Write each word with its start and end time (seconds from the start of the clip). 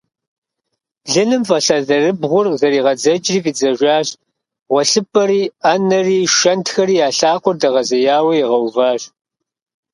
Блыным 1.05 1.43
фӀэлъ 1.47 1.69
алэрыбгъур 1.77 2.47
зэригъэдзэкӀри 2.59 3.37
фӀидзэжащ, 3.43 4.07
гъуэлъыпӀэри, 4.69 5.41
Ӏэнэри, 5.61 6.19
шэнтхэри 6.37 6.95
я 7.07 7.09
лъакъуэр 7.17 7.55
дэгъэзеяуэ 7.61 8.33
игъэуващ. 8.41 9.01